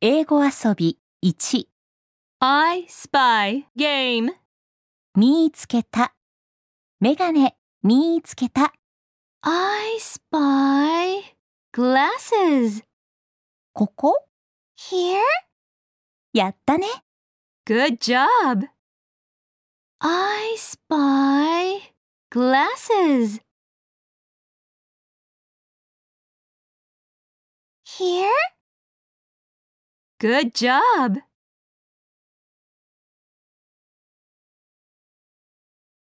[0.00, 1.66] 英語遊び1
[2.38, 4.30] I spy game.
[5.16, 6.14] 見つけた
[7.00, 8.72] メガネ見つけた
[9.42, 11.22] I spy
[11.72, 12.84] glasses.
[13.72, 14.24] ここ
[14.78, 15.18] Here?
[16.32, 16.86] やったね
[17.66, 18.68] Good job.
[19.98, 21.80] I spy
[22.30, 23.40] glasses.
[27.84, 28.28] Here?
[30.18, 31.18] Good job.